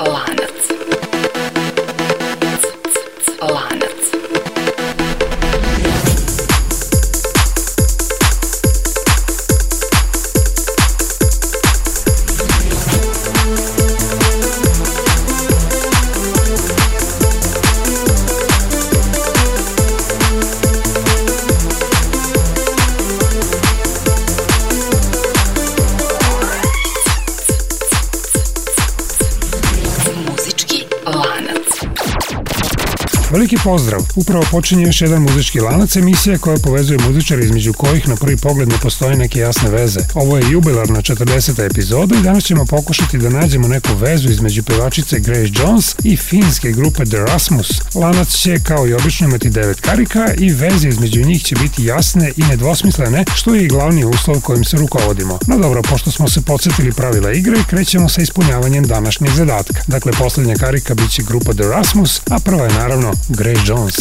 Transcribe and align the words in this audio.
Veliki 0.00 0.37
pozdrav! 33.70 34.00
Upravo 34.16 34.44
počinje 34.50 34.82
još 34.82 35.00
jedan 35.00 35.22
muzički 35.22 35.60
lanac 35.60 35.96
emisije 35.96 36.38
koja 36.38 36.56
povezuje 36.56 36.98
muzičare 37.06 37.44
između 37.44 37.72
kojih 37.72 38.08
na 38.08 38.16
prvi 38.16 38.36
pogled 38.36 38.68
ne 38.68 38.78
postoje 38.82 39.16
neke 39.16 39.40
jasne 39.40 39.70
veze. 39.70 40.00
Ovo 40.14 40.36
je 40.36 40.50
jubilarna 40.50 41.02
40. 41.02 41.66
epizoda 41.70 42.16
i 42.16 42.22
danas 42.22 42.44
ćemo 42.44 42.64
pokušati 42.64 43.18
da 43.18 43.28
nađemo 43.28 43.68
neku 43.68 43.94
vezu 43.94 44.30
između 44.30 44.62
pevačice 44.62 45.18
Grace 45.18 45.52
Jones 45.58 45.94
i 46.04 46.16
finske 46.16 46.72
grupe 46.72 47.04
The 47.04 47.16
Rasmus. 47.16 47.68
Lanac 47.94 48.28
će 48.28 48.58
kao 48.58 48.88
i 48.88 48.94
obično 48.94 49.26
imati 49.26 49.50
devet 49.50 49.80
karika 49.80 50.34
i 50.38 50.52
veze 50.52 50.88
između 50.88 51.24
njih 51.24 51.42
će 51.42 51.54
biti 51.54 51.84
jasne 51.84 52.32
i 52.36 52.42
nedvosmislene, 52.42 53.24
što 53.36 53.54
je 53.54 53.64
i 53.64 53.68
glavni 53.68 54.04
uslov 54.04 54.40
kojim 54.40 54.64
se 54.64 54.76
rukovodimo. 54.76 55.38
No 55.46 55.58
dobro, 55.58 55.82
pošto 55.82 56.10
smo 56.10 56.28
se 56.28 56.40
podsjetili 56.40 56.92
pravila 56.92 57.32
igre, 57.32 57.58
krećemo 57.68 58.08
sa 58.08 58.22
ispunjavanjem 58.22 58.86
današnjeg 58.86 59.30
zadatka. 59.30 59.82
Dakle, 59.86 60.12
poslednja 60.12 60.54
karika 60.54 60.94
biće 60.94 61.22
grupa 61.22 61.52
The 61.52 61.62
Rasmus, 61.62 62.20
a 62.30 62.38
prva 62.38 62.64
je 62.64 62.72
naravno 62.72 63.12
Grace 63.28 63.57
Jones. 63.64 63.96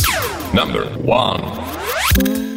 Number 0.54 0.86
one. 0.98 2.57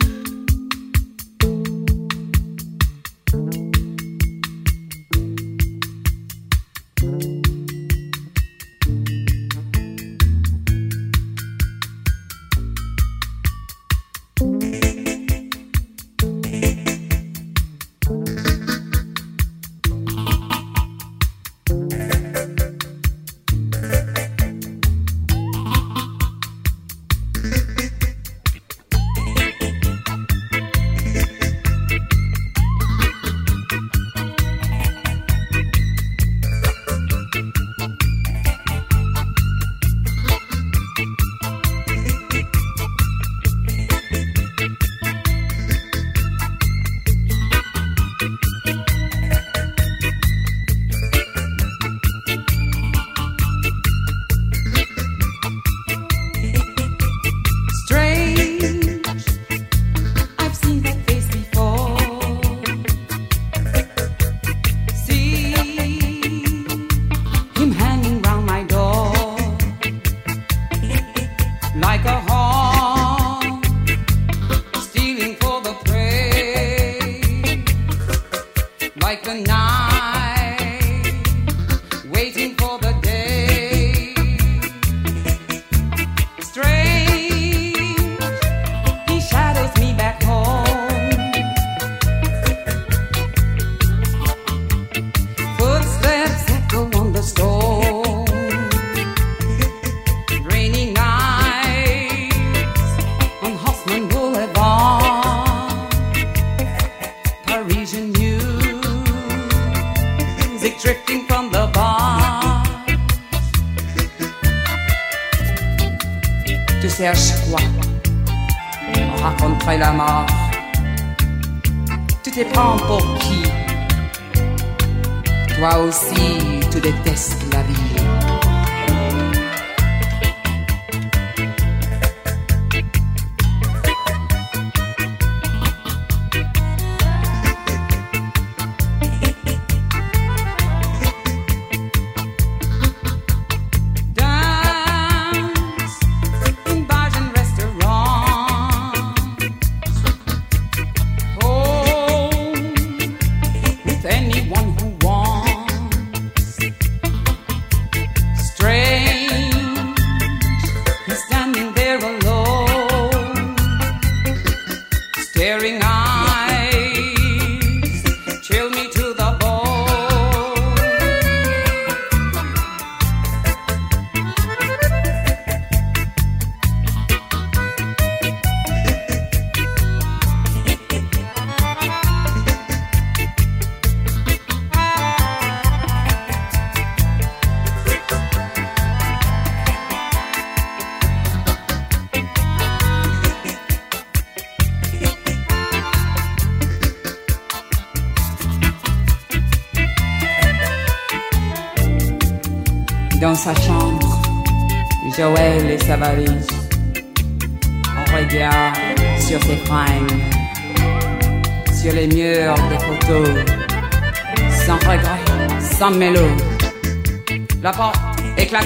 Toi 125.56 125.78
aussi, 125.80 126.38
tu 126.70 126.80
détestes 126.80 127.44
la 127.52 127.62
vie. 127.62 127.89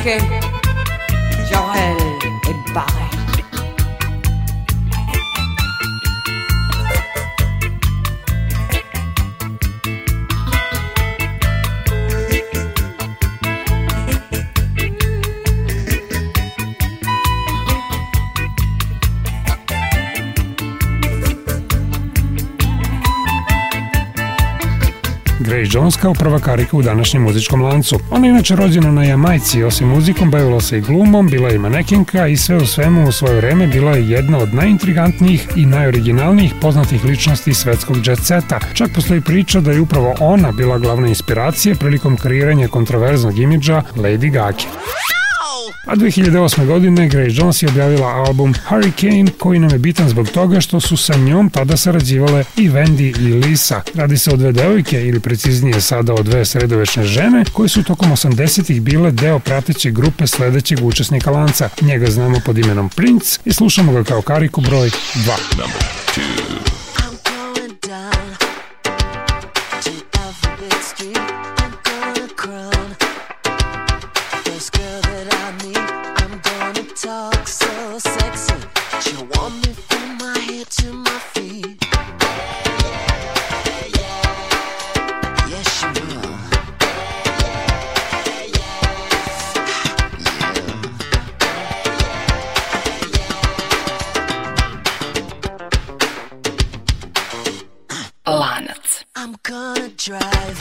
Jacquet, 0.05 0.21
Jorel 1.51 1.97
et 2.47 2.75
Barret. 2.75 3.04
Grace 25.55 25.71
Jones 25.79 25.97
kao 25.97 26.15
prva 26.15 26.39
karika 26.39 26.77
u 26.77 26.83
današnjem 26.83 27.23
muzičkom 27.23 27.63
lancu. 27.63 27.99
Ona 28.11 28.27
je 28.27 28.31
inače 28.31 28.57
rođena 28.57 28.93
na 28.93 29.05
Jamajci, 29.05 29.63
osim 29.63 29.89
muzikom 29.89 30.31
bavila 30.31 30.61
se 30.61 30.79
i 30.79 30.81
glumom, 30.81 31.29
bila 31.29 31.49
je 31.49 31.59
manekenka 31.59 32.27
i 32.27 32.37
sve 32.37 32.57
u 32.57 32.67
svemu 32.67 33.09
u 33.09 33.13
svoje 33.13 33.37
vreme 33.37 33.67
bila 33.67 33.93
je 33.93 34.11
jedna 34.11 34.39
od 34.39 34.55
najintrigantnijih 34.55 35.49
i 35.57 35.67
najoriginalnijih 35.67 36.53
poznatih 36.61 37.05
ličnosti 37.05 37.55
svetskog 37.55 38.07
jet 38.07 38.19
seta. 38.19 38.61
Čak 38.75 38.91
postoji 38.95 39.21
priča 39.21 39.61
da 39.61 39.73
je 39.73 39.81
upravo 39.81 40.15
ona 40.21 40.53
bila 40.53 40.79
glavna 40.79 41.09
inspiracija 41.09 41.75
prilikom 41.75 42.17
kreiranja 42.17 42.69
kontroverznog 42.69 43.39
imidža 43.39 43.83
Lady 43.97 44.33
Gaga. 44.33 44.59
A 45.87 45.97
2008. 45.97 46.67
godine 46.67 47.09
Grace 47.09 47.35
Jones 47.35 47.63
je 47.63 47.69
objavila 47.69 48.07
album 48.07 48.55
Hurricane 48.69 49.27
koji 49.39 49.59
nam 49.59 49.71
je 49.71 49.79
bitan 49.79 50.09
zbog 50.09 50.29
toga 50.29 50.61
što 50.61 50.81
su 50.81 50.97
sa 50.97 51.17
njom 51.17 51.51
tada 51.51 51.77
sarađivale 51.77 52.45
i 52.57 52.71
Wendy 52.71 53.21
i 53.21 53.33
Lisa. 53.33 53.83
Radi 53.95 54.19
se 54.19 54.31
o 54.31 54.37
dve 54.37 54.53
devojke 54.53 55.07
ili 55.07 55.21
preciznije 55.21 55.81
sada 55.81 56.15
o 56.15 56.23
dve 56.23 56.45
sredovečne 56.45 57.05
žene 57.05 57.45
koje 57.53 57.69
su 57.69 57.83
tokom 57.83 58.11
80-ih 58.11 58.83
bile 58.83 59.11
deo 59.11 59.39
prateće 59.39 59.91
grupe 59.91 60.27
sledećeg 60.27 60.85
učesnika 60.85 61.31
lanca. 61.31 61.69
Njega 61.81 62.11
znamo 62.11 62.41
pod 62.47 62.59
imenom 62.59 62.89
Prince 62.89 63.39
i 63.45 63.53
slušamo 63.53 63.93
ga 63.93 64.05
kao 64.05 64.23
kariku 64.23 64.61
broj 64.61 64.89
2. 64.89 64.95
Number 65.59 65.83
two. 66.15 66.74
I'm 99.25 99.37
gonna 99.43 99.89
drive 99.97 100.61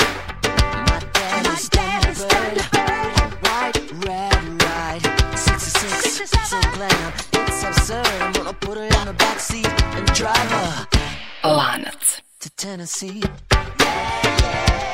my 0.88 1.02
daddy's, 1.12 1.68
daddy's 1.68 2.24
Thunderbird. 2.24 3.34
White, 3.44 4.06
red, 4.06 4.64
right. 4.64 5.38
66, 5.38 6.14
six 6.14 6.50
so 6.50 6.62
glam. 6.72 7.14
It's 7.34 7.62
absurd. 7.62 8.08
I'm 8.22 8.32
gonna 8.32 8.54
put 8.54 8.78
her 8.78 8.84
in 8.86 9.06
the 9.06 9.16
backseat 9.18 9.68
and 9.98 10.08
drive 10.14 10.38
her. 10.38 10.88
Lanac. 11.44 12.22
To 12.40 12.50
Tennessee. 12.52 13.22
Yeah, 13.52 14.38
yeah. 14.40 14.93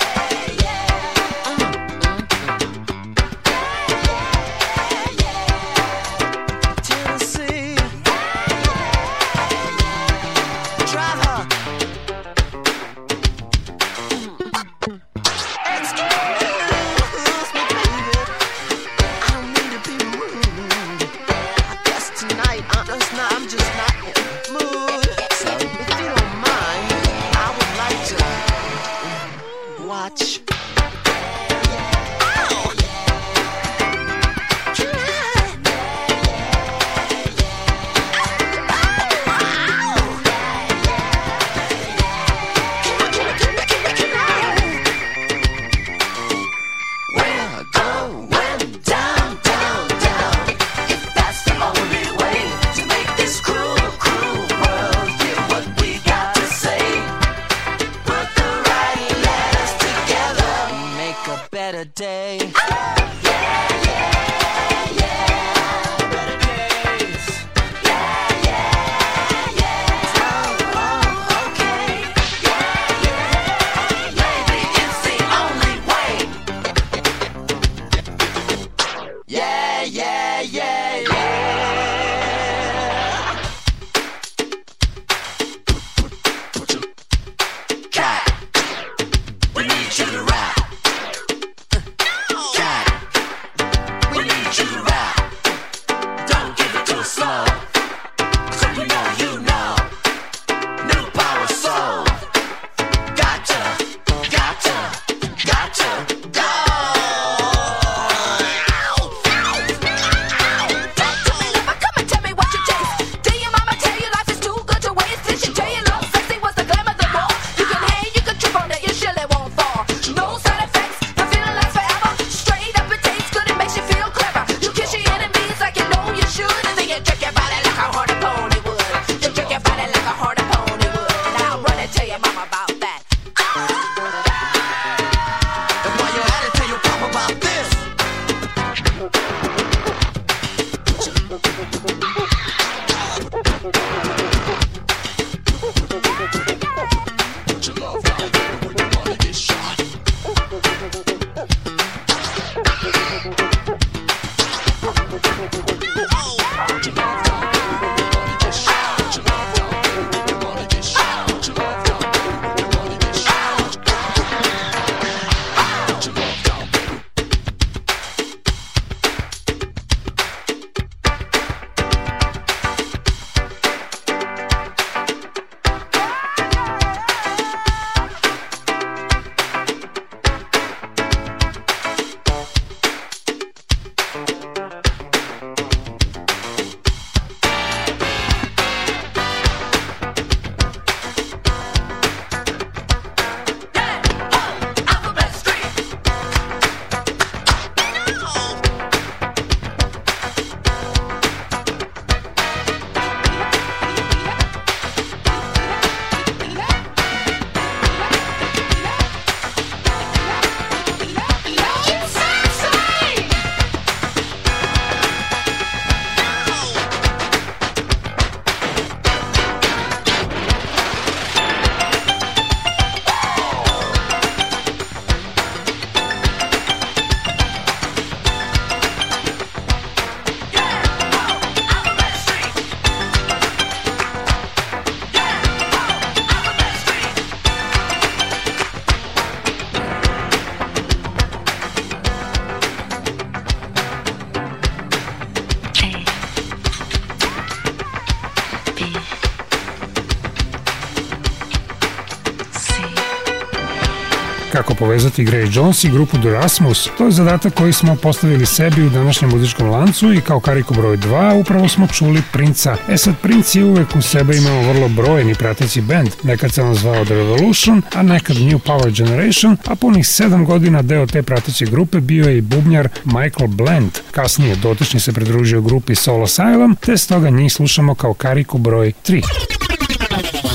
povezati 254.90 255.24
Grace 255.24 255.52
Jones 255.54 255.84
i 255.84 255.90
grupu 255.90 256.18
The 256.18 256.30
Rasmus. 256.30 256.90
To 256.98 257.06
je 257.06 257.12
zadatak 257.12 257.54
koji 257.54 257.74
smo 257.74 257.96
postavili 257.96 258.46
sebi 258.46 258.82
u 258.82 258.90
današnjem 258.90 259.30
muzičkom 259.30 259.70
lancu 259.70 260.14
i 260.14 260.22
kao 260.22 260.40
kariku 260.40 260.74
broj 260.74 260.98
2 260.98 261.42
upravo 261.42 261.68
smo 261.68 261.88
čuli 261.88 262.22
Princa. 262.32 262.78
E 262.90 262.98
sad, 262.98 263.14
Princ 263.22 263.56
je 263.56 263.64
uvek 263.64 263.96
u 263.96 264.02
sebe 264.02 264.38
imao 264.38 264.74
vrlo 264.74 264.88
brojni 264.88 265.36
prateći 265.36 265.82
band. 265.82 266.10
Nekad 266.24 266.54
se 266.54 266.62
on 266.62 266.76
zvao 266.76 267.06
The 267.06 267.14
Revolution, 267.14 267.82
a 267.94 268.04
nekad 268.04 268.38
New 268.38 268.60
Power 268.60 268.92
Generation, 268.92 269.58
a 269.66 269.76
punih 269.76 270.06
7 270.06 270.46
godina 270.46 270.82
deo 270.82 271.08
te 271.08 271.24
prateće 271.24 271.66
grupe 271.66 272.00
bio 272.00 272.26
je 272.26 272.38
i 272.38 272.42
bubnjar 272.42 272.90
Michael 273.06 273.48
Blend. 273.48 273.92
Kasnije 274.12 274.56
dotični 274.56 275.00
se 275.00 275.14
pridružio 275.14 275.62
grupi 275.62 275.96
Soul 275.96 276.22
Asylum, 276.22 276.76
te 276.86 276.98
stoga 276.98 277.30
njih 277.30 277.54
slušamo 277.54 277.96
kao 277.96 278.14
kariku 278.14 278.58
broj 278.58 278.94
3. 279.06 279.24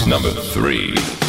Number 0.07 0.33
3 0.57 1.24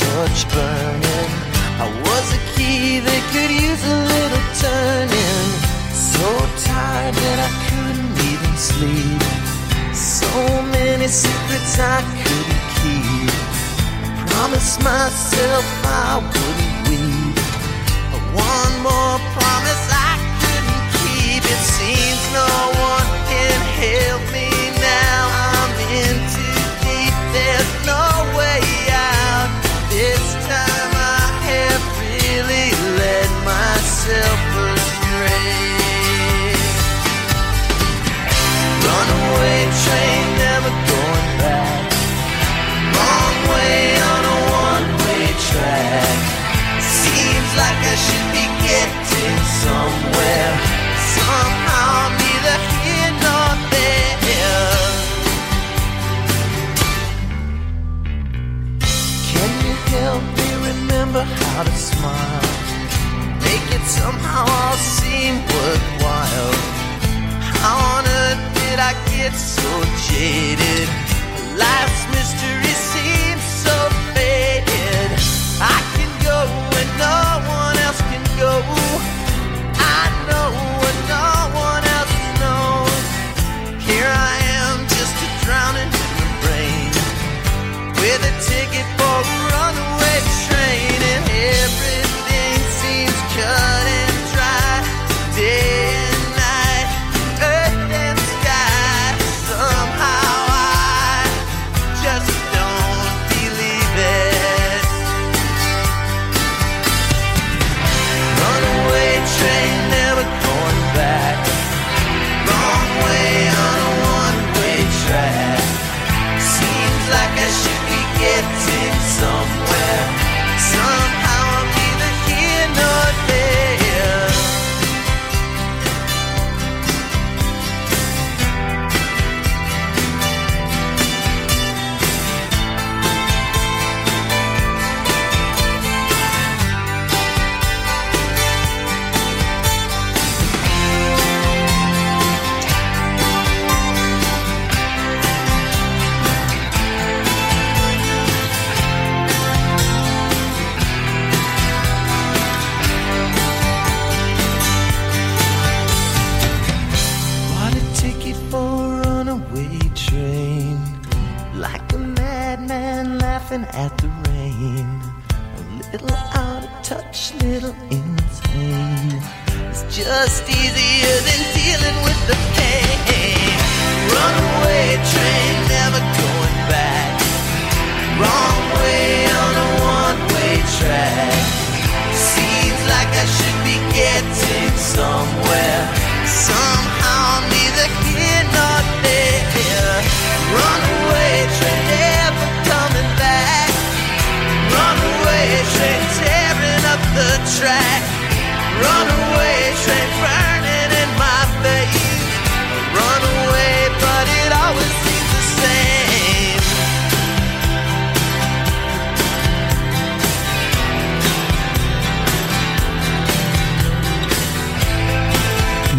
blowtorch 0.00 0.44
burning. 0.52 1.30
I 1.80 1.86
was 2.04 2.26
a 2.32 2.40
key 2.56 3.00
that 3.00 3.22
could 3.32 3.50
use 3.50 3.82
a 3.84 3.98
little 4.12 4.46
turning. 4.60 5.48
So 5.92 6.26
tired 6.64 7.14
that 7.14 7.38
I 7.48 7.50
couldn't 7.68 8.16
even 8.32 8.54
sleep. 8.56 9.22
So 9.94 10.30
many 10.72 11.08
secrets 11.08 11.78
I 11.78 12.00
couldn't 12.22 12.66
keep. 12.80 13.32
Promised 14.30 14.82
myself 14.82 15.64
I 15.84 16.20
wouldn't 16.32 16.76
weep. 16.88 17.36
But 18.12 18.24
one 18.36 18.74
more 18.84 19.18
promise 19.36 19.84
I 19.92 20.12
couldn't 20.40 20.84
keep. 21.00 21.42
It 21.44 21.62
seems 21.76 22.22
no 22.32 22.50
one 22.92 23.08
can 23.28 23.60
help 23.80 24.29
how 61.60 61.64
to 61.64 61.76
smile? 61.76 62.42
Make 63.44 63.66
it 63.76 63.84
somehow 63.84 64.44
all 64.48 64.76
seem 64.76 65.34
worthwhile. 65.54 66.54
On 67.62 68.02
earth 68.20 68.42
did 68.60 68.78
I 68.90 68.92
get 69.12 69.34
so 69.34 69.70
jaded? 70.08 70.88
Life's 71.60 71.99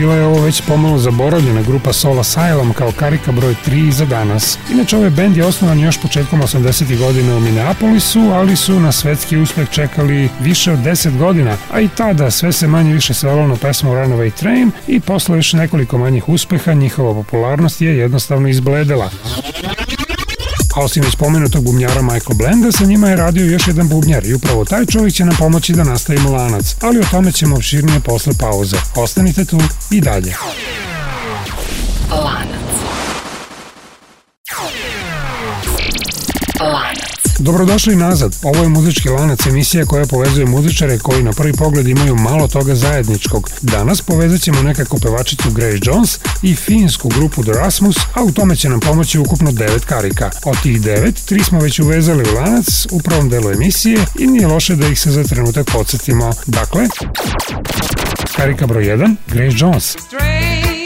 Bila 0.01 0.15
je 0.15 0.25
ovo 0.25 0.41
već 0.41 0.61
pomalo 0.61 0.97
zaboravljena 0.97 1.61
grupa 1.61 1.93
Soul 1.93 2.17
Asylum 2.17 2.73
kao 2.73 2.91
karika 2.91 3.31
broj 3.31 3.55
3 3.67 3.91
za 3.91 4.05
danas. 4.05 4.57
Inače, 4.71 4.97
ovaj 4.97 5.09
bend 5.09 5.37
je 5.37 5.45
osnovan 5.45 5.79
još 5.79 6.01
početkom 6.01 6.41
80. 6.41 6.97
godina 6.97 7.37
u 7.37 7.39
Minneapolisu, 7.39 8.19
ali 8.19 8.55
su 8.55 8.79
na 8.79 8.91
svetski 8.91 9.37
uspeh 9.37 9.69
čekali 9.69 10.29
više 10.39 10.71
od 10.71 10.79
10 10.79 11.17
godina, 11.17 11.57
a 11.71 11.81
i 11.81 11.87
tada 11.87 12.31
sve 12.31 12.51
se 12.51 12.67
manje 12.67 12.93
više 12.93 13.13
svelo 13.13 13.47
na 13.47 13.55
pesmu 13.55 13.91
Runaway 13.91 14.31
Train 14.31 14.71
i 14.87 14.99
posle 14.99 15.37
još 15.37 15.53
nekoliko 15.53 15.97
manjih 15.97 16.29
uspeha 16.29 16.73
njihova 16.73 17.13
popularnost 17.13 17.81
je 17.81 17.97
jednostavno 17.97 18.47
izbledela. 18.47 19.09
A 20.75 20.79
osim 20.79 21.03
već 21.03 21.15
pomenutog 21.15 21.63
bubnjara 21.63 22.01
Michael 22.01 22.37
Blenda, 22.37 22.71
sa 22.71 22.85
njima 22.85 23.09
je 23.09 23.15
radio 23.15 23.45
još 23.45 23.67
jedan 23.67 23.87
bubnjar 23.89 24.25
i 24.25 24.33
upravo 24.33 24.65
taj 24.65 24.85
čovjek 24.85 25.13
će 25.13 25.25
nam 25.25 25.35
pomoći 25.39 25.73
da 25.73 25.83
nastavimo 25.83 26.31
lanac, 26.31 26.75
ali 26.81 26.99
o 26.99 27.05
tome 27.11 27.31
ćemo 27.31 27.55
opširnije 27.55 27.99
posle 27.99 28.33
pauze. 28.39 28.77
Ostanite 28.95 29.45
tu 29.45 29.57
i 29.91 30.01
dalje. 30.01 30.35
Lanac. 32.11 32.61
Lanac. 36.59 37.20
Dobrodošli 37.41 37.95
nazad. 37.95 38.35
Ovo 38.43 38.63
je 38.63 38.69
muzički 38.69 39.09
lanac 39.09 39.45
emisija 39.45 39.85
koja 39.85 40.05
povezuje 40.05 40.45
muzičare 40.45 40.99
koji 40.99 41.23
na 41.23 41.31
prvi 41.31 41.53
pogled 41.53 41.87
imaju 41.87 42.15
malo 42.15 42.47
toga 42.47 42.75
zajedničkog. 42.75 43.49
Danas 43.61 44.01
povezat 44.01 44.41
ćemo 44.41 44.61
nekako 44.61 44.97
pevačicu 44.97 45.51
Grace 45.51 45.79
Jones 45.83 46.19
i 46.41 46.55
finsku 46.55 47.09
grupu 47.09 47.43
The 47.43 47.51
Rasmus, 47.51 47.95
a 48.13 48.23
u 48.23 48.31
tome 48.31 48.55
će 48.55 48.69
nam 48.69 48.79
pomoći 48.79 49.19
ukupno 49.19 49.51
devet 49.51 49.85
karika. 49.85 50.29
Od 50.45 50.61
tih 50.63 50.81
devet, 50.81 51.25
tri 51.25 51.43
smo 51.43 51.59
već 51.59 51.79
uvezali 51.79 52.23
u 52.31 52.35
lanac 52.35 52.87
u 52.91 52.99
prvom 52.99 53.29
delu 53.29 53.51
emisije 53.51 54.05
i 54.19 54.27
nije 54.27 54.47
loše 54.47 54.75
da 54.75 54.87
ih 54.87 54.99
se 54.99 55.11
za 55.11 55.23
trenutak 55.23 55.71
podsjetimo. 55.71 56.31
Dakle, 56.45 56.87
karika 58.35 58.67
broj 58.67 58.83
1, 58.83 59.15
Grace 59.27 59.55
Jones. 59.57 59.89
Strange, 59.89 60.80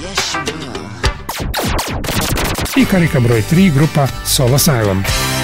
Yes, 0.00 0.18
she 0.30 0.38
will. 0.38 0.86
I 2.76 2.86
karika 2.86 3.20
broj 3.20 3.44
3, 3.44 3.70
grupa 3.70 4.08
Soul 4.24 4.54
Asylum. 4.54 5.35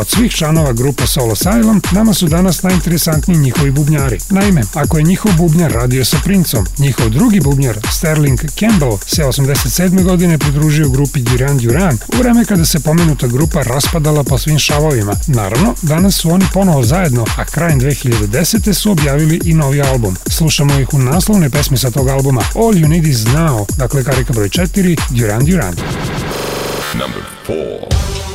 od 0.00 0.08
svih 0.08 0.32
članova 0.32 0.72
grupa 0.72 1.06
Solo 1.06 1.34
Asylum, 1.34 1.80
nama 1.92 2.14
su 2.14 2.28
danas 2.28 2.62
najinteresantniji 2.62 3.38
njihovi 3.38 3.70
bubnjari. 3.70 4.18
Naime, 4.30 4.62
ako 4.74 4.98
je 4.98 5.04
njihov 5.04 5.32
bubnjar 5.36 5.72
radio 5.72 6.04
sa 6.04 6.16
Princom, 6.24 6.66
njihov 6.78 7.08
drugi 7.10 7.40
bubnjar, 7.40 7.78
Sterling 7.92 8.40
Campbell, 8.58 8.98
se 9.06 9.22
87. 9.22 10.02
godine 10.02 10.38
pridružio 10.38 10.88
grupi 10.88 11.20
Duran 11.20 11.58
Duran, 11.58 11.98
u 12.14 12.18
vreme 12.18 12.44
kada 12.44 12.64
se 12.64 12.80
pomenuta 12.80 13.26
grupa 13.26 13.62
raspadala 13.62 14.24
po 14.24 14.38
svim 14.38 14.58
šavovima. 14.58 15.16
Naravno, 15.26 15.74
danas 15.82 16.14
su 16.14 16.30
oni 16.30 16.44
ponovo 16.54 16.82
zajedno, 16.82 17.24
a 17.36 17.44
krajem 17.44 17.80
2010. 17.80 18.72
su 18.72 18.90
objavili 18.90 19.40
i 19.44 19.54
novi 19.54 19.82
album. 19.82 20.16
Slušamo 20.26 20.80
ih 20.80 20.94
u 20.94 20.98
naslovne 20.98 21.50
pesme 21.50 21.76
sa 21.76 21.90
tog 21.90 22.08
albuma 22.08 22.40
All 22.54 22.74
You 22.74 22.88
Need 22.88 23.06
Is 23.06 23.24
Now, 23.24 23.66
dakle 23.76 24.04
karika 24.04 24.32
broj 24.32 24.48
4, 24.48 24.96
Duran 25.10 25.44
Duran. 25.44 25.74
Number 26.94 27.22
4 27.48 28.29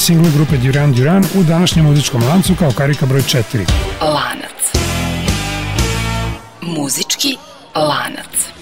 Is 0.00 0.08
Now, 0.08 0.14
novi 0.16 0.22
singl 0.22 0.36
grupe 0.36 0.56
Duran 0.56 0.92
Duran 0.92 1.24
u 1.34 1.42
današnjem 1.42 1.84
muzičkom 1.84 2.22
lancu 2.22 2.54
kao 2.58 2.70
karika 2.70 3.06
broj 3.06 3.22
4. 3.22 3.42
Lanac. 4.02 4.72
Muzički 6.62 7.36
lanac. 7.74 8.59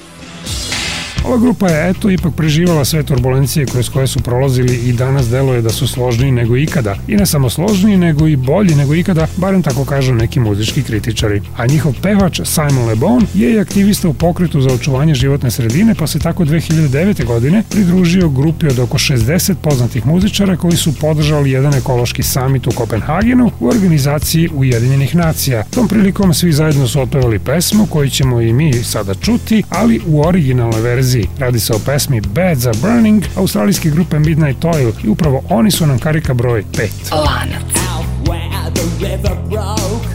Ova 1.24 1.38
grupa 1.38 1.68
je 1.68 1.90
eto 1.90 2.10
ipak 2.10 2.34
preživala 2.34 2.84
sve 2.84 3.02
turbulencije 3.02 3.66
kroz 3.66 3.88
koje 3.88 4.06
su 4.06 4.20
prolazili 4.20 4.76
i 4.76 4.92
danas 4.92 5.28
deluje 5.28 5.62
da 5.62 5.70
su 5.70 5.86
složniji 5.86 6.32
nego 6.32 6.56
ikada. 6.56 6.96
I 7.08 7.16
ne 7.16 7.26
samo 7.26 7.50
složniji, 7.50 7.96
nego 7.96 8.26
i 8.28 8.36
bolji 8.36 8.74
nego 8.74 8.94
ikada, 8.94 9.26
barem 9.36 9.62
tako 9.62 9.84
kažu 9.84 10.14
neki 10.14 10.40
muzički 10.40 10.82
kritičari. 10.82 11.42
A 11.56 11.66
njihov 11.66 11.94
pevač 12.02 12.40
Simon 12.44 12.88
Le 12.88 12.94
Bon 12.94 13.26
je 13.34 13.52
i 13.52 13.58
aktivista 13.58 14.08
u 14.08 14.14
pokretu 14.14 14.60
za 14.60 14.70
očuvanje 14.74 15.14
životne 15.14 15.50
sredine, 15.50 15.94
pa 15.94 16.06
se 16.06 16.18
tako 16.18 16.44
2009. 16.44 17.24
godine 17.24 17.62
pridružio 17.70 18.28
grupi 18.28 18.66
od 18.66 18.78
oko 18.78 18.98
60 18.98 19.54
poznatih 19.54 20.06
muzičara 20.06 20.56
koji 20.56 20.76
su 20.76 20.94
podržali 20.94 21.50
jedan 21.50 21.74
ekološki 21.74 22.22
samit 22.22 22.66
u 22.66 22.70
Kopenhagenu 22.70 23.50
u 23.60 23.68
organizaciji 23.68 24.48
Ujedinjenih 24.54 25.14
nacija. 25.14 25.64
Tom 25.70 25.88
prilikom 25.88 26.34
svi 26.34 26.52
zajedno 26.52 26.88
su 26.88 27.00
otpevali 27.00 27.38
pesmu 27.38 27.86
koju 27.86 28.10
ćemo 28.10 28.40
i 28.40 28.52
mi 28.52 28.72
sada 28.72 29.14
čuti, 29.14 29.62
ali 29.68 30.00
u 30.06 30.20
originalnoj 30.26 30.80
verziji. 30.80 31.07
Radi 31.38 31.60
se 31.60 31.72
o 31.72 31.78
pesmi 31.78 32.20
Bad 32.20 32.58
za 32.58 32.72
Burning 32.82 33.24
australijske 33.36 33.90
grupe 33.90 34.18
Midnight 34.18 34.64
Oil 34.64 34.92
i 35.04 35.08
upravo 35.08 35.42
oni 35.48 35.70
su 35.70 35.86
nam 35.86 35.98
karika 35.98 36.34
broj 36.34 36.64
5. 36.72 36.88
Lanac. 37.12 37.62
Out 37.62 38.28
where 38.28 38.70
the 38.74 39.06
river 39.06 39.36
broke, 39.48 40.08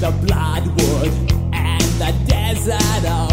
the 0.00 0.12
bloodwood 0.26 1.12
and 1.52 1.82
the 1.82 2.12
desert 2.26 3.29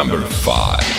Number 0.00 0.24
5. 0.26 0.89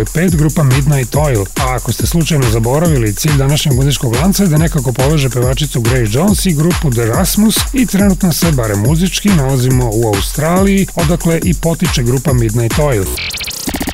broj 0.00 0.24
5, 0.24 0.36
grupa 0.36 0.62
Midnight 0.62 1.16
Oil. 1.16 1.44
A 1.60 1.74
ako 1.74 1.92
ste 1.92 2.06
slučajno 2.06 2.50
zaboravili, 2.50 3.14
cilj 3.14 3.36
današnjeg 3.36 3.74
muzičkog 3.74 4.14
lanca 4.14 4.42
je 4.42 4.48
da 4.48 4.58
nekako 4.58 4.92
poveže 4.92 5.30
pevačicu 5.30 5.80
Grace 5.80 6.18
Jones 6.18 6.46
i 6.46 6.54
grupu 6.54 6.90
The 6.90 7.06
Rasmus 7.06 7.56
i 7.72 7.86
trenutno 7.86 8.32
se, 8.32 8.52
bare 8.52 8.76
muzički, 8.76 9.28
nalazimo 9.28 9.90
u 9.92 10.06
Australiji, 10.06 10.86
odakle 10.94 11.40
i 11.44 11.54
potiče 11.54 12.02
grupa 12.02 12.32
Midnight 12.32 12.78
Oil. 12.78 13.04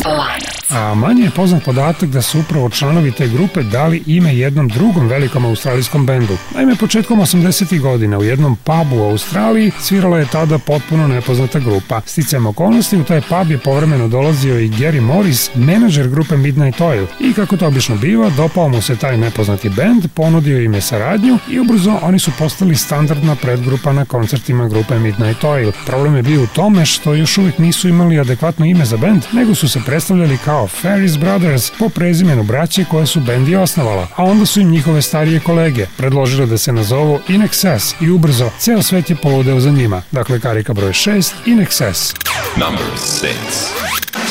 Lanac. 0.09 0.57
A 0.71 0.95
manje 0.95 1.23
je 1.23 1.31
poznat 1.31 1.65
podatak 1.65 2.09
da 2.09 2.23
su 2.23 2.41
upravo 2.41 2.71
članovi 2.71 3.13
te 3.13 3.29
grupe 3.29 3.63
dali 3.63 4.03
ime 4.07 4.37
jednom 4.37 4.69
drugom 4.69 5.09
velikom 5.09 5.45
australijskom 5.45 6.07
bendu. 6.07 6.37
Naime, 6.55 6.77
početkom 6.77 7.21
80. 7.21 7.81
godina 7.81 8.19
u 8.19 8.25
jednom 8.25 8.57
pubu 8.57 8.97
u 8.97 9.03
Australiji 9.03 9.73
svirala 9.81 10.19
je 10.19 10.27
tada 10.33 10.59
potpuno 10.59 11.09
nepoznata 11.09 11.59
grupa. 11.59 12.01
Sticajem 12.07 12.47
okolnosti 12.47 12.97
u 12.97 13.05
taj 13.05 13.21
pub 13.21 13.51
je 13.51 13.59
povremeno 13.59 14.09
dolazio 14.09 14.59
i 14.59 14.69
Gary 14.69 15.01
Morris, 15.01 15.51
menadžer 15.55 16.09
grupe 16.09 16.37
Midnight 16.37 16.81
Oil. 16.81 17.07
I 17.21 17.33
kako 17.33 17.57
to 17.57 17.67
obično 17.67 17.97
biva, 17.97 18.31
dopao 18.31 18.69
mu 18.69 18.83
se 18.83 18.97
taj 18.97 19.17
nepoznati 19.17 19.69
bend, 19.69 20.07
ponudio 20.15 20.63
im 20.63 20.75
je 20.75 20.81
saradnju 20.81 21.39
i 21.51 21.61
ubrzo 21.61 21.99
oni 22.03 22.19
su 22.19 22.31
postali 22.39 22.77
standardna 22.77 23.37
predgrupa 23.37 23.93
na 23.93 24.05
koncertima 24.05 24.69
grupe 24.69 24.99
Midnight 24.99 25.45
Oil. 25.45 25.73
Problem 25.87 26.17
je 26.17 26.23
bio 26.23 26.43
u 26.43 26.47
tome 26.47 26.87
što 26.87 27.15
još 27.15 27.39
uvijek 27.39 27.59
nisu 27.59 27.89
imali 27.89 28.21
adekvatno 28.21 28.67
ime 28.67 28.85
za 28.85 28.97
bend, 28.97 29.23
nego 29.33 29.55
su 29.55 29.69
se 29.69 29.81
predstavljali 29.97 30.39
kao 30.45 30.69
Ferris 30.69 31.17
Brothers 31.17 31.71
po 31.79 31.89
prezimenu 31.89 32.43
braće 32.43 32.85
koje 32.91 33.07
su 33.07 33.21
bend 33.21 33.49
i 33.49 33.57
osnovala, 33.57 34.09
a 34.17 34.25
onda 34.25 34.47
su 34.47 34.61
im 34.61 34.71
njihove 34.71 35.03
starije 35.03 35.41
kolege 35.41 35.87
predložile 35.97 36.47
da 36.47 36.59
se 36.59 36.73
nazovu 36.73 37.21
In 37.29 37.43
Excess 37.43 37.95
i 38.01 38.11
ubrzo 38.11 38.51
ceo 38.59 38.83
svet 38.83 39.11
je 39.11 39.17
poludeo 39.17 39.61
za 39.61 39.71
njima. 39.71 40.03
Dakle, 40.13 40.41
karika 40.41 40.75
broj 40.75 40.91
6, 40.91 41.33
In 41.47 41.59
Excess. 41.59 42.15
Number 42.57 42.87
6. 42.97 44.26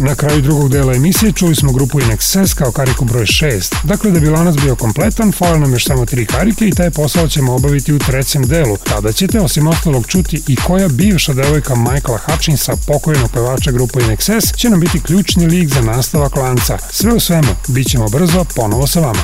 Na 0.00 0.14
kraju 0.14 0.42
drugog 0.42 0.70
dela 0.70 0.94
emisije 0.94 1.32
čuli 1.32 1.54
smo 1.54 1.72
grupu 1.72 2.00
In 2.00 2.06
Excess 2.06 2.54
kao 2.54 2.72
kariku 2.72 3.04
broj 3.04 3.24
6. 3.24 3.74
Dakle, 3.84 4.10
da 4.10 4.20
bi 4.20 4.28
lanac 4.28 4.54
bio 4.54 4.76
kompletan, 4.76 5.32
fale 5.32 5.58
nam 5.58 5.72
još 5.72 5.86
samo 5.86 6.06
tri 6.06 6.26
karike 6.26 6.68
i 6.68 6.74
taj 6.74 6.90
posao 6.90 7.28
ćemo 7.28 7.54
obaviti 7.54 7.92
u 7.92 7.98
trećem 7.98 8.48
delu. 8.48 8.76
Tada 8.76 9.12
ćete, 9.12 9.40
osim 9.40 9.68
ostalog, 9.68 10.06
čuti 10.06 10.42
i 10.48 10.56
koja 10.56 10.88
bivša 10.88 11.32
devojka 11.32 11.74
Michaela 11.74 12.18
Hutchinsa, 12.18 12.72
pokojnog 12.86 13.30
pevača 13.32 13.70
grupu 13.70 14.00
In 14.00 14.06
Excess, 14.06 14.56
će 14.56 14.70
nam 14.70 14.80
biti 14.80 15.02
ključni 15.02 15.46
lik 15.46 15.68
za 15.68 15.80
nastavak 15.80 16.36
lanca. 16.36 16.78
Sve 16.90 17.14
u 17.14 17.20
svemu, 17.20 17.48
bit 17.68 17.90
ćemo 17.90 18.08
brzo 18.08 18.44
ponovo 18.56 18.86
sa 18.86 19.00
vama. 19.00 19.22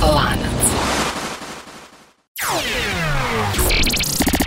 Lanac. 0.00 0.48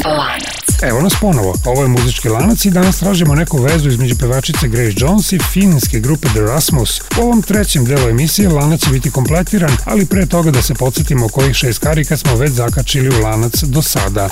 Lanac. 0.06 0.61
Evo 0.82 1.02
nas 1.02 1.14
ponovo, 1.22 1.54
ovo 1.66 1.82
je 1.82 1.88
muzički 1.88 2.30
lanac 2.30 2.66
i 2.66 2.72
danas 2.72 3.00
tražimo 3.00 3.36
neku 3.36 3.58
vezu 3.58 3.90
između 3.90 4.16
pevačice 4.18 4.68
Grace 4.68 4.94
Jones 4.98 5.32
i 5.32 5.40
finske 5.40 6.00
grupe 6.00 6.28
The 6.28 6.40
Rasmus. 6.40 7.02
U 7.18 7.22
ovom 7.22 7.42
trećem 7.42 7.86
delu 7.86 8.10
emisije 8.10 8.50
lanac 8.50 8.80
će 8.80 8.90
biti 8.90 9.12
kompletiran, 9.12 9.72
ali 9.86 10.06
pre 10.06 10.26
toga 10.26 10.52
da 10.52 10.62
se 10.62 10.74
podsjetimo 10.74 11.28
kojih 11.28 11.56
šest 11.56 11.80
karika 11.80 12.18
smo 12.18 12.36
već 12.36 12.52
zakačili 12.52 13.20
u 13.20 13.22
lanac 13.24 13.64
do 13.64 13.82
sada. 13.82 14.30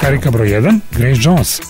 Karika 0.00 0.30
broj 0.30 0.48
1, 0.48 0.80
Grace 0.92 1.20
Jones. 1.22 1.60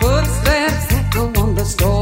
Footsteps. 0.00 1.97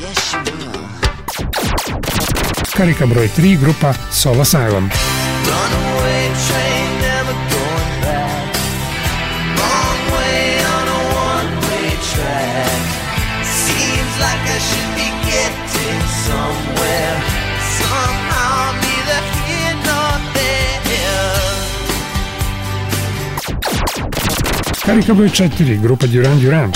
Yes, 0.00 0.16
she 0.30 0.36
will. 0.36 0.88
Karika 2.76 3.06
broj 3.06 3.30
3, 3.30 3.56
grupa 3.56 3.94
Soul 4.10 4.40
Asylum. 4.40 5.15
Karika 24.86 25.14
broj 25.14 25.28
4, 25.28 25.76
grupa 25.82 26.06
Duran 26.06 26.40
Duran. 26.40 26.72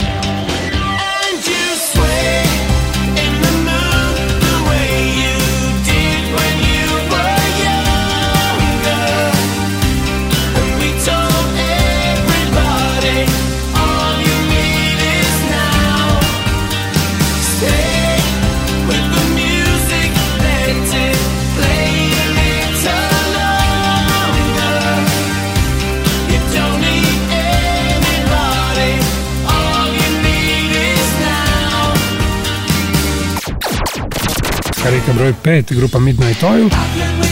Karika 35.11 35.23
broj 35.23 35.35
5, 35.43 35.75
grupa 35.75 35.99
Midnight 35.99 36.43
Oil. 36.43 37.30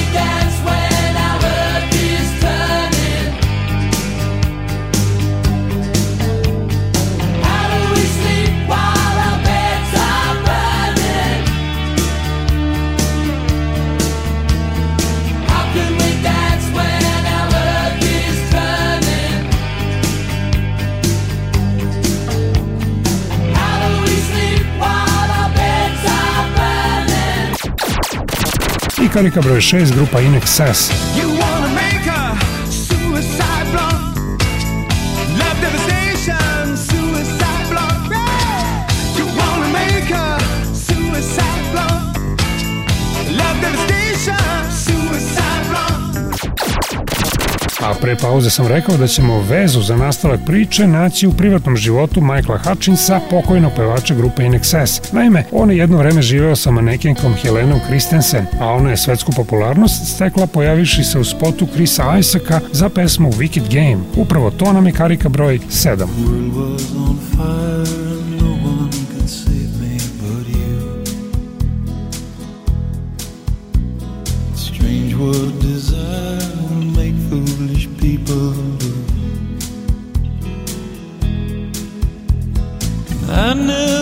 Karika 29.18 29.40
broj 29.40 29.62
6, 29.62 29.90
grupa 29.94 30.20
In 30.20 30.34
Excess. 30.34 30.92
Pre 48.00 48.16
pauze 48.16 48.50
sam 48.50 48.66
rekao 48.66 48.96
da 48.96 49.06
ćemo 49.06 49.44
vezu 49.48 49.80
za 49.80 49.96
nastavak 49.96 50.40
priče 50.46 50.86
naći 50.86 51.26
u 51.26 51.32
privatnom 51.32 51.76
životu 51.76 52.20
Michaela 52.20 52.58
Hutchinsa, 52.58 53.20
pokojnog 53.30 53.72
pevača 53.76 54.14
grupe 54.14 54.44
In 54.44 54.52
Excess. 54.52 55.12
Naime, 55.12 55.44
on 55.52 55.70
je 55.70 55.76
jedno 55.76 55.98
vreme 55.98 56.22
živeo 56.22 56.56
sa 56.56 56.70
manekenkom 56.70 57.34
Helenom 57.34 57.80
Christensen, 57.86 58.46
a 58.60 58.66
ona 58.66 58.90
je 58.90 58.96
svetsku 58.96 59.32
popularnost 59.32 60.14
stekla 60.14 60.46
pojaviši 60.46 61.04
se 61.04 61.18
u 61.18 61.24
spotu 61.24 61.66
Chrisa 61.74 62.18
Isaaca 62.18 62.60
za 62.72 62.88
pesmu 62.88 63.32
Wicked 63.32 63.68
Game. 63.70 64.04
Upravo 64.16 64.50
to 64.50 64.72
nam 64.72 64.86
je 64.86 64.92
karika 64.92 65.28
broj 65.28 65.58
7. 65.58 66.06
I 83.48 83.97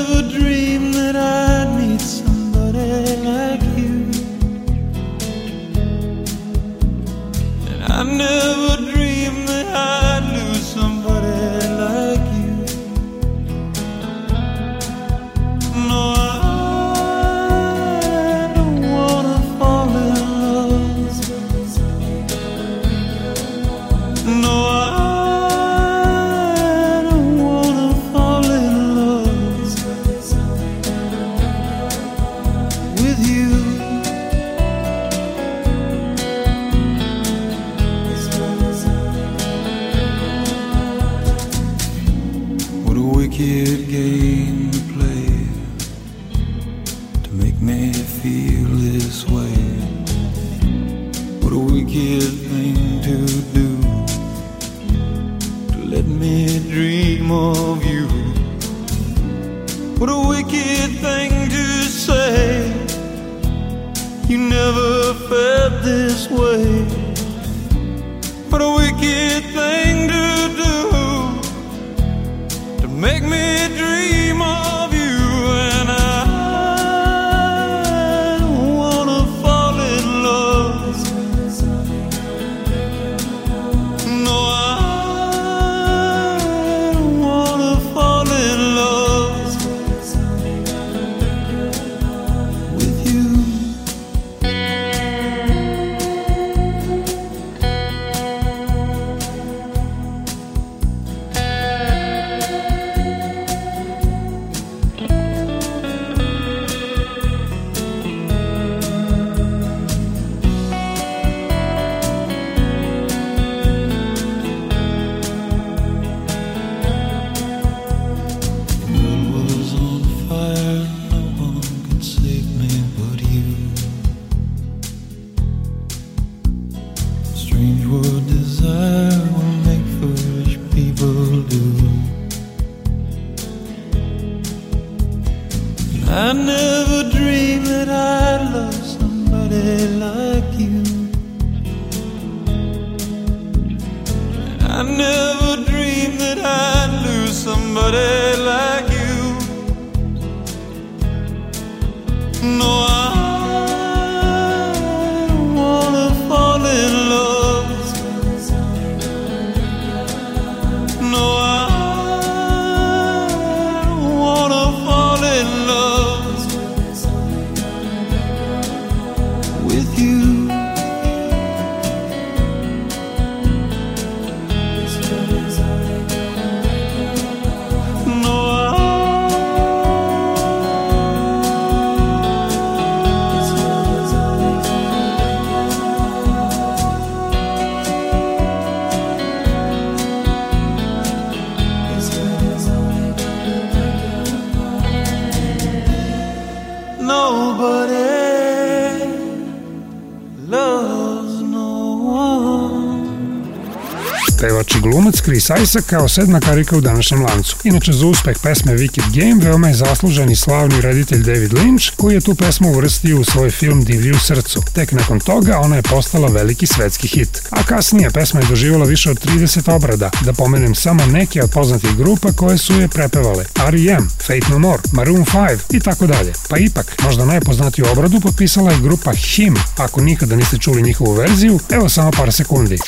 Chris 205.36 205.62
Isaac 205.62 205.84
kao 205.86 206.08
sedma 206.08 206.40
karika 206.40 206.76
u 206.76 206.80
današnjem 206.80 207.22
lancu. 207.22 207.56
Inače 207.64 207.92
za 207.92 208.06
uspeh 208.06 208.36
pesme 208.42 208.72
Wicked 208.72 209.02
Game 209.14 209.44
veoma 209.44 209.68
je 209.68 209.74
zaslužen 209.74 210.30
i 210.30 210.36
slavni 210.36 210.80
reditelj 210.80 211.22
David 211.22 211.52
Lynch 211.52 211.90
koji 211.96 212.14
je 212.14 212.20
tu 212.20 212.34
pesmu 212.34 212.68
uvrstio 212.68 213.20
u 213.20 213.24
svoj 213.24 213.50
film 213.50 213.84
Divlji 213.84 214.10
u 214.10 214.18
srcu. 214.18 214.62
Tek 214.74 214.92
nakon 214.92 215.20
toga 215.20 215.58
ona 215.58 215.76
je 215.76 215.82
postala 215.82 216.28
veliki 216.28 216.66
svetski 216.66 217.08
hit. 217.08 217.42
A 217.50 217.62
kasnije 217.62 218.10
pesma 218.10 218.40
je 218.40 218.46
doživala 218.46 218.84
više 218.84 219.10
od 219.10 219.24
30 219.26 219.74
obrada, 219.74 220.10
da 220.20 220.32
pomenem 220.32 220.74
samo 220.74 221.06
neke 221.06 221.42
od 221.42 221.50
poznatih 221.50 221.96
grupa 221.96 222.32
koje 222.32 222.58
su 222.58 222.80
je 222.80 222.88
prepevale. 222.88 223.44
R.E.M., 223.68 224.08
Fate 224.20 224.46
No 224.50 224.58
More, 224.58 224.82
Maroon 224.92 225.24
5 225.24 225.58
i 225.70 225.80
tako 225.80 226.06
dalje. 226.06 226.32
Pa 226.48 226.58
ipak, 226.58 227.02
možda 227.02 227.24
najpoznatiju 227.24 227.86
obradu 227.92 228.20
potpisala 228.20 228.72
je 228.72 228.80
grupa 228.80 229.12
Him. 229.14 229.56
Ako 229.76 230.00
nikada 230.00 230.36
niste 230.36 230.58
čuli 230.58 230.82
njihovu 230.82 231.12
verziju, 231.12 231.60
evo 231.70 231.88
samo 231.88 232.10
par 232.10 232.32
sekundi. 232.32 232.78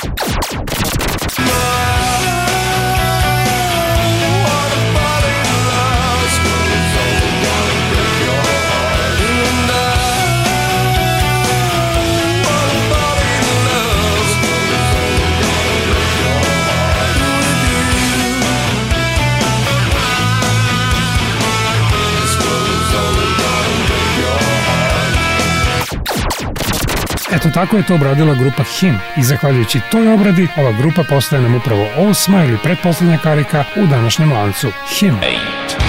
Eto 27.38 27.50
tako 27.50 27.76
je 27.76 27.86
to 27.86 27.94
obradila 27.94 28.34
grupa 28.34 28.62
Him. 28.62 28.98
I 29.16 29.22
zahvaljujući 29.22 29.80
toj 29.90 30.12
obradi 30.12 30.48
ova 30.56 30.72
grupa 30.72 31.02
postaje 31.08 31.42
nam 31.42 31.54
upravo 31.54 31.88
osma 31.96 32.44
ili 32.44 32.58
pretposlednja 32.62 33.18
karika 33.18 33.64
u 33.76 33.86
današnjem 33.86 34.32
lancu. 34.32 34.72
Him. 34.98 35.14
Heaven 35.14 35.87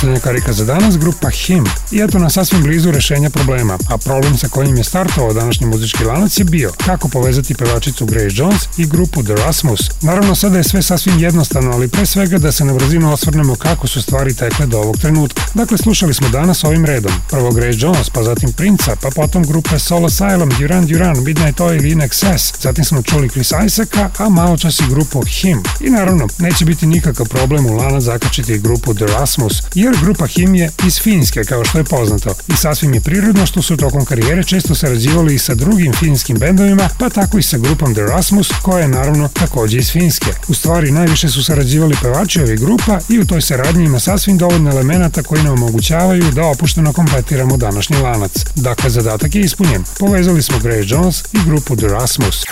Pretposlednja 0.00 0.32
karika 0.32 0.52
za 0.52 0.64
danas 0.64 0.98
grupa 0.98 1.30
Him 1.30 1.64
i 1.90 2.00
eto 2.00 2.18
na 2.18 2.30
sasvim 2.30 2.62
blizu 2.62 2.90
rešenja 2.90 3.30
problema, 3.30 3.78
a 3.88 3.98
problem 3.98 4.38
sa 4.38 4.48
kojim 4.48 4.76
je 4.76 4.84
startovao 4.84 5.32
današnji 5.32 5.66
muzički 5.66 6.04
lanac 6.04 6.38
je 6.38 6.44
bio 6.44 6.72
kako 6.86 7.08
povezati 7.08 7.54
pevačicu 7.54 8.06
Grace 8.06 8.34
Jones 8.34 8.62
i 8.76 8.86
grupu 8.86 9.22
The 9.22 9.34
Rasmus. 9.34 9.80
Naravno 10.02 10.34
sada 10.34 10.58
je 10.58 10.64
sve 10.64 10.82
sasvim 10.82 11.18
jednostavno, 11.18 11.72
ali 11.72 11.88
pre 11.88 12.06
svega 12.06 12.38
da 12.38 12.52
se 12.52 12.64
na 12.64 12.74
brzinu 12.74 13.12
osvrnemo 13.12 13.56
kako 13.56 13.86
su 13.86 14.02
stvari 14.02 14.34
tekle 14.34 14.66
do 14.66 14.78
ovog 14.78 14.96
trenutka. 14.98 15.42
Dakle, 15.54 15.78
slušali 15.78 16.14
smo 16.14 16.28
danas 16.28 16.64
ovim 16.64 16.84
redom. 16.84 17.12
Prvo 17.30 17.50
Grace 17.50 17.78
Jones, 17.78 18.10
pa 18.10 18.22
zatim 18.22 18.52
Princa, 18.52 18.96
pa 19.02 19.10
potom 19.10 19.44
grupe 19.44 19.78
Soul 19.78 20.04
Asylum, 20.04 20.58
Duran 20.58 20.86
Duran, 20.86 21.24
Midnight 21.24 21.60
Oil 21.60 21.84
i 21.84 21.90
In 21.90 22.00
Excess. 22.00 22.62
Zatim 22.62 22.84
smo 22.84 23.02
čuli 23.02 23.28
Chris 23.28 23.52
Isaaca, 23.66 24.10
a 24.18 24.28
malo 24.28 24.56
čas 24.56 24.80
i 24.80 24.84
grupu 24.90 25.22
Him. 25.22 25.62
I 25.80 25.90
naravno, 25.90 26.28
neće 26.38 26.64
biti 26.64 26.86
nikakav 26.86 27.26
problem 27.26 27.66
u 27.66 27.76
lanac 27.76 28.02
zakačiti 28.02 28.52
i 28.52 28.58
grupu 28.58 28.94
The 28.94 29.06
Rasmus, 29.06 29.62
jer 29.74 29.89
grupa 30.02 30.26
Him 30.26 30.54
je 30.54 30.70
iz 30.86 31.00
Finjske, 31.00 31.44
kao 31.44 31.64
što 31.64 31.78
je 31.78 31.84
poznato. 31.84 32.34
I 32.48 32.56
sasvim 32.56 32.94
je 32.94 33.00
prirodno 33.00 33.46
što 33.46 33.62
su 33.62 33.76
tokom 33.76 34.04
karijere 34.04 34.44
često 34.44 34.74
sarađivali 34.74 35.34
i 35.34 35.38
sa 35.38 35.54
drugim 35.54 35.92
finskim 35.92 36.38
bendovima, 36.38 36.88
pa 36.98 37.08
tako 37.08 37.38
i 37.38 37.42
sa 37.42 37.58
grupom 37.58 37.94
The 37.94 38.02
Rasmus, 38.02 38.50
koja 38.62 38.78
je 38.78 38.88
naravno 38.88 39.28
takođe 39.28 39.78
iz 39.78 39.90
Finjske. 39.90 40.30
U 40.48 40.54
stvari, 40.54 40.90
najviše 40.90 41.28
su 41.28 41.44
sarađivali 41.44 41.96
pevači 42.02 42.40
ovih 42.40 42.60
grupa 42.60 42.98
i 43.08 43.18
u 43.18 43.26
toj 43.26 43.40
saradnji 43.40 43.84
ima 43.84 44.00
sasvim 44.00 44.38
dovoljno 44.38 44.70
elemenata 44.70 45.22
koji 45.22 45.42
nam 45.42 45.52
omogućavaju 45.52 46.30
da 46.30 46.46
opušteno 46.46 46.92
kompletiramo 46.92 47.56
današnji 47.56 47.96
lanac. 47.96 48.32
Dakle, 48.56 48.90
zadatak 48.90 49.34
je 49.34 49.40
ispunjen. 49.40 49.84
Povezali 49.98 50.42
smo 50.42 50.58
Grace 50.58 50.86
Jones 50.86 51.22
i 51.32 51.38
grupu 51.46 51.76
The 51.76 51.88
Rasmus. 51.88 52.44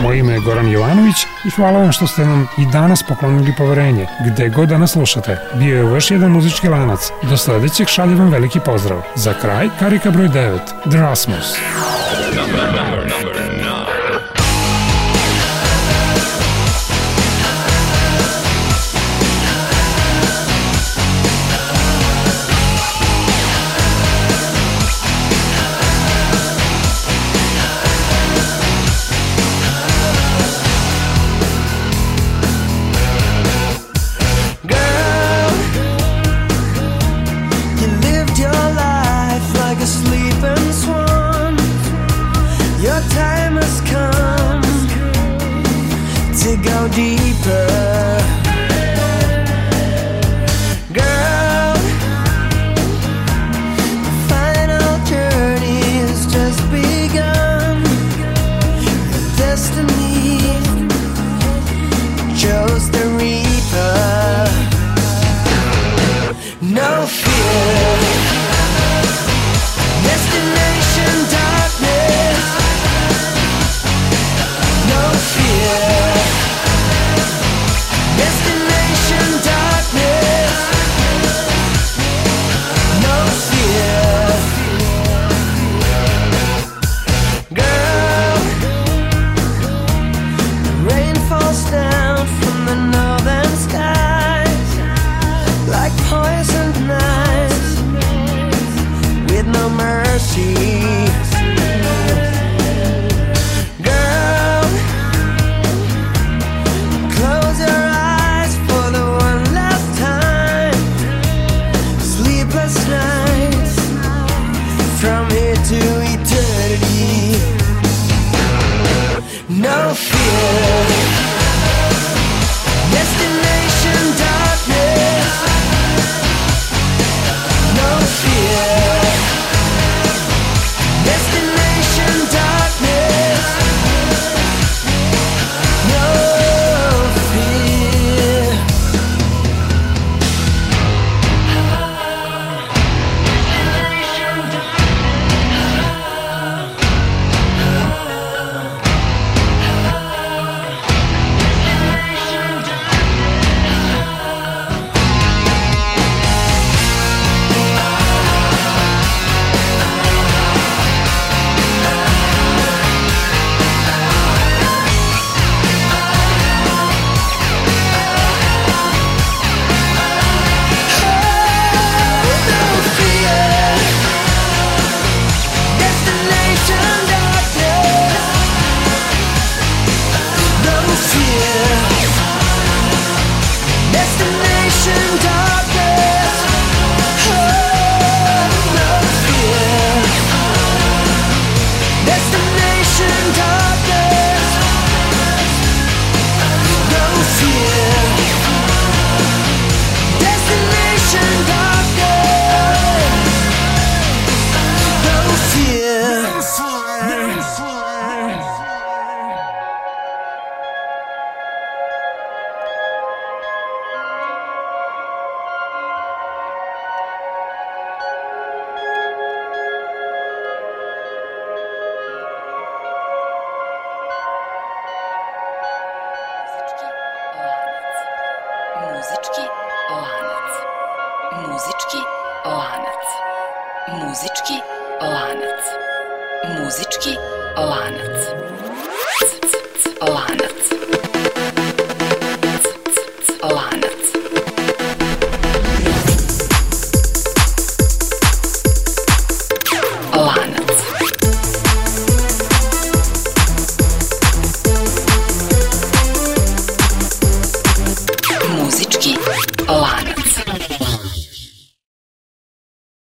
Moje 0.00 0.18
ime 0.18 0.32
je 0.32 0.40
Goran 0.40 0.68
Jovanović 0.68 1.16
i 1.46 1.50
hvala 1.50 1.78
vam 1.78 1.92
što 1.92 2.06
ste 2.06 2.26
nam 2.26 2.48
i 2.58 2.66
danas 2.66 3.02
poklonili 3.02 3.54
poverenje. 3.58 4.06
Gde 4.26 4.48
god 4.48 4.68
da 4.68 4.78
nas 4.78 4.92
slušate, 4.92 5.38
bio 5.54 5.76
je 5.76 5.94
još 5.94 6.10
jedan 6.10 6.30
muzički 6.30 6.68
lanac. 6.68 7.00
Do 7.22 7.36
sledećeg 7.36 7.88
šaljem 7.88 8.18
vam 8.18 8.30
veliki 8.30 8.60
pozdrav. 8.60 9.02
Za 9.14 9.34
kraj, 9.34 9.68
karika 9.78 10.10
broj 10.10 10.28
9, 10.28 10.58
The 10.90 10.98
Rasmus. 10.98 11.56